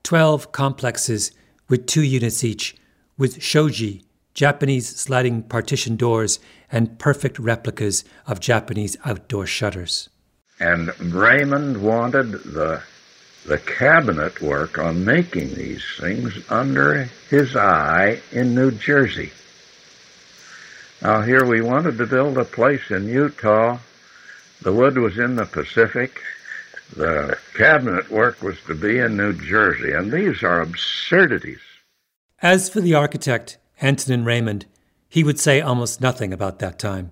[0.04, 1.32] 12 complexes
[1.68, 2.76] with two units each,
[3.18, 4.04] with shoji,
[4.34, 6.40] Japanese sliding partition doors,
[6.72, 10.10] and perfect replicas of Japanese outdoor shutters.
[10.60, 12.82] And Raymond wanted the
[13.46, 19.32] the cabinet work on making these things under his eye in New Jersey.
[21.02, 23.80] Now, here we wanted to build a place in Utah.
[24.62, 26.22] The wood was in the Pacific.
[26.96, 31.62] The cabinet work was to be in New Jersey, and these are absurdities.
[32.42, 34.68] As for the architect, Antonin Raymond,
[35.10, 37.12] he would say almost nothing about that time.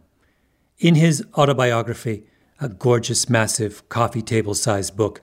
[0.77, 2.25] In his autobiography,
[2.61, 5.21] a gorgeous, massive, coffee table sized book,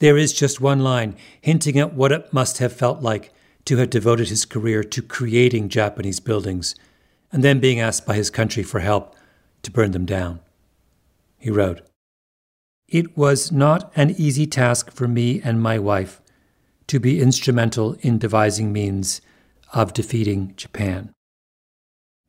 [0.00, 3.32] There is just one line hinting at what it must have felt like
[3.66, 6.74] to have devoted his career to creating Japanese buildings
[7.30, 9.14] and then being asked by his country for help
[9.62, 10.40] to burn them down.
[11.38, 11.82] He wrote,
[12.88, 16.22] It was not an easy task for me and my wife
[16.86, 19.20] to be instrumental in devising means
[19.74, 21.12] of defeating Japan.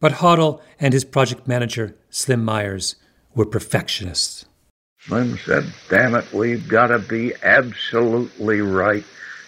[0.01, 2.95] But Hottel and his project manager, Slim Myers,
[3.33, 4.45] were perfectionists.
[5.01, 9.03] Slim said, Damn it, we've got to be absolutely right.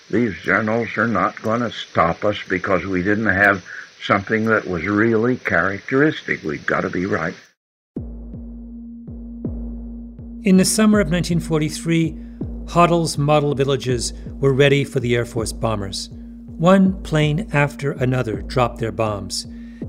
[0.09, 3.63] These generals are not going to stop us because we didn't have
[4.03, 6.43] something that was really characteristic.
[6.43, 7.35] We've got to be right.
[10.43, 12.17] In the summer of 1943,
[12.65, 16.09] Hottel's model villages were ready for the Air Force bombers.
[16.11, 19.45] One plane after another dropped their bombs,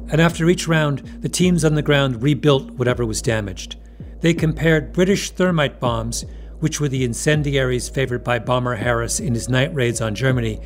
[0.09, 3.77] and after each round, the teams on the ground rebuilt whatever was damaged.
[4.25, 6.25] They compared British thermite bombs,
[6.61, 10.61] which were the incendiaries favored by Bomber Harris in his night raids on Germany,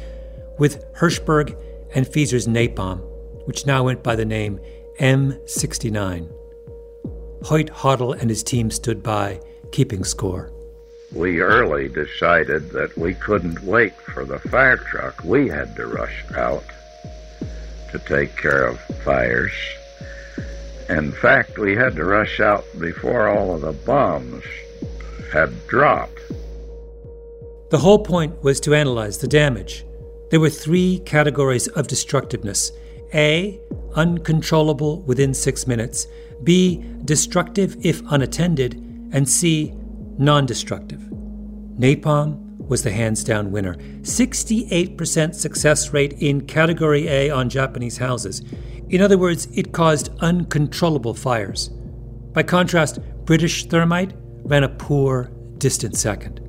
[0.60, 1.60] with Hershberg
[1.92, 3.00] and Fieser's napalm,
[3.48, 4.60] which now went by the name
[5.00, 6.30] M69.
[7.46, 9.40] Hoyt Hottel and his team stood by,
[9.72, 10.52] keeping score.
[11.12, 15.24] We early decided that we couldn't wait for the fire truck.
[15.24, 16.62] We had to rush out
[17.90, 19.50] to take care of fires.
[20.88, 24.44] In fact, we had to rush out before all of the bombs
[25.30, 26.20] had dropped.
[27.70, 29.84] The whole point was to analyze the damage.
[30.30, 32.72] There were three categories of destructiveness
[33.14, 33.60] A,
[33.94, 36.06] uncontrollable within six minutes,
[36.42, 38.74] B, destructive if unattended,
[39.12, 39.74] and C,
[40.16, 41.00] non destructive.
[41.78, 43.74] Napalm was the hands down winner.
[44.02, 48.42] 68% success rate in Category A on Japanese houses.
[48.90, 51.68] In other words, it caused uncontrollable fires.
[52.32, 54.14] By contrast, British thermite
[54.44, 56.40] ran a poor, distant second.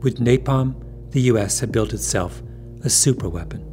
[0.00, 2.40] With napalm, the US had built itself
[2.84, 3.64] a superweapon.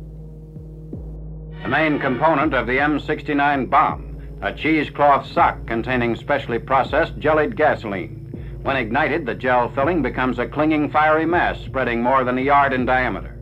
[1.63, 8.21] The main component of the M69 bomb, a cheesecloth sock containing specially processed jellied gasoline.
[8.63, 12.73] When ignited, the gel filling becomes a clinging fiery mass spreading more than a yard
[12.73, 13.37] in diameter.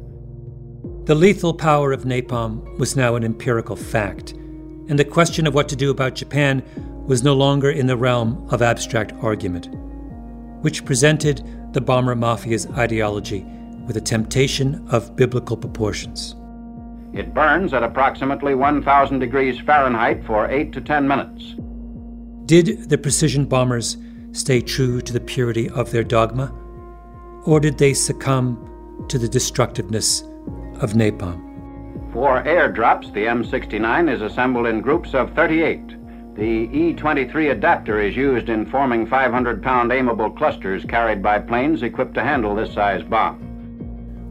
[1.06, 4.36] The lethal power of napalm was now an empirical fact,
[4.89, 6.63] and the question of what to do about Japan
[7.07, 9.69] was no longer in the realm of abstract argument,
[10.61, 13.45] which presented the bomber mafia's ideology
[13.86, 16.36] with a temptation of biblical proportions.
[17.13, 21.55] It burns at approximately 1,000 degrees Fahrenheit for 8 to 10 minutes.
[22.45, 23.97] Did the precision bombers
[24.31, 26.53] stay true to the purity of their dogma?
[27.45, 30.21] Or did they succumb to the destructiveness
[30.81, 31.42] of napalm?
[32.14, 36.36] For airdrops, the M69 is assembled in groups of 38.
[36.36, 41.82] The E 23 adapter is used in forming 500 pound aimable clusters carried by planes
[41.82, 43.39] equipped to handle this size bomb.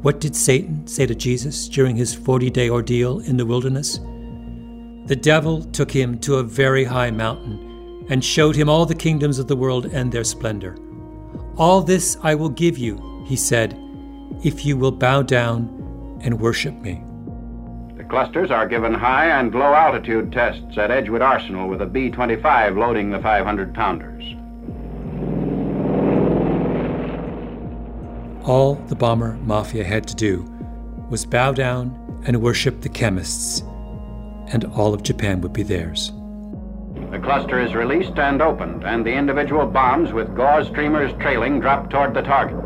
[0.03, 3.99] What did Satan say to Jesus during his 40 day ordeal in the wilderness?
[5.07, 9.41] The devil took him to a very high mountain and showed him all the kingdoms
[9.41, 10.77] of the world and their splendor.
[11.57, 13.77] All this I will give you, he said,
[14.45, 17.03] if you will bow down and worship me.
[18.13, 22.77] Clusters are given high and low altitude tests at Edgewood Arsenal with a B 25
[22.77, 24.23] loading the 500 pounders.
[28.47, 30.43] All the bomber mafia had to do
[31.09, 33.63] was bow down and worship the chemists,
[34.49, 36.13] and all of Japan would be theirs.
[37.13, 41.89] The cluster is released and opened, and the individual bombs with gauze streamers trailing drop
[41.89, 42.59] toward the target.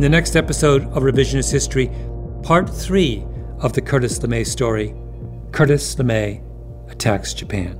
[0.00, 1.90] In the next episode of Revisionist History,
[2.42, 3.22] part three
[3.58, 4.94] of the Curtis LeMay story
[5.52, 6.42] Curtis LeMay
[6.90, 7.74] attacks Japan.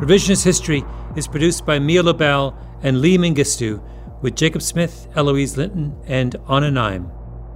[0.00, 0.84] Revisionist History
[1.16, 3.82] is produced by Mia Lobel and Lee Mengistu
[4.22, 7.10] with Jacob Smith, Eloise Linton, and Anna Naim.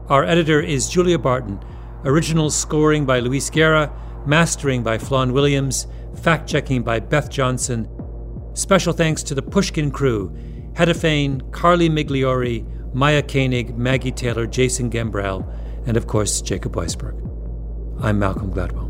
[0.09, 1.61] Our editor is Julia Barton.
[2.05, 3.93] Original scoring by Luis Guerra,
[4.27, 5.87] mastering by Flan Williams,
[6.17, 7.89] fact checking by Beth Johnson.
[8.55, 10.37] Special thanks to the Pushkin crew
[10.75, 15.47] Heather Fain, Carly Migliori, Maya Koenig, Maggie Taylor, Jason Gambrell,
[15.87, 17.19] and of course, Jacob Weisberg.
[18.01, 18.82] I'm Malcolm Gladwell.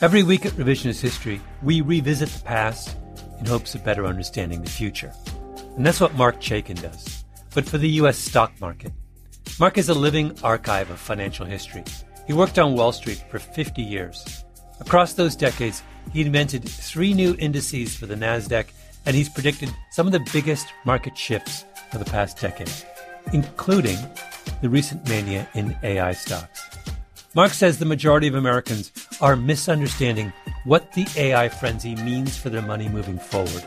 [0.00, 2.96] Every week at Revisionist History, we revisit the past
[3.40, 5.12] in hopes of better understanding the future.
[5.74, 8.16] And that's what Marc Chaikin does, but for the U.S.
[8.16, 8.92] stock market.
[9.58, 11.82] Mark is a living archive of financial history.
[12.28, 14.44] He worked on Wall Street for 50 years.
[14.78, 15.82] Across those decades,
[16.12, 18.66] he invented three new indices for the NASDAQ,
[19.04, 22.70] and he's predicted some of the biggest market shifts of the past decade,
[23.32, 23.98] including
[24.62, 26.77] the recent mania in AI stocks.
[27.38, 30.32] Marc says the majority of Americans are misunderstanding
[30.64, 33.64] what the AI frenzy means for their money moving forward,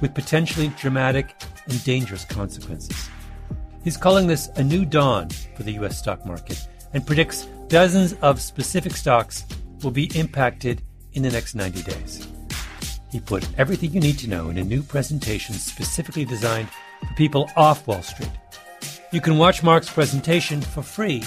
[0.00, 3.08] with potentially dramatic and dangerous consequences.
[3.84, 6.00] He's calling this a new dawn for the U.S.
[6.00, 9.44] stock market and predicts dozens of specific stocks
[9.84, 12.26] will be impacted in the next 90 days.
[13.12, 17.48] He put everything you need to know in a new presentation specifically designed for people
[17.56, 18.32] off Wall Street.
[19.12, 21.22] You can watch Mark's presentation for free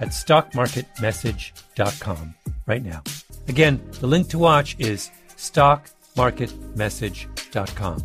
[0.00, 2.34] at stockmarketmessage.com
[2.66, 3.02] right now.
[3.48, 8.04] Again, the link to watch is stockmarketmessage.com.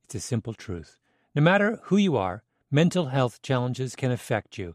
[0.04, 0.98] It's a simple truth.
[1.34, 4.74] No matter who you are, mental health challenges can affect you